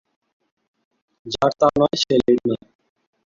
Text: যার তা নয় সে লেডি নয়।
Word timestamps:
যার 1.25 1.51
তা 1.59 1.67
নয় 1.79 1.95
সে 2.01 2.13
লেডি 2.13 2.43
নয়। 2.47 2.63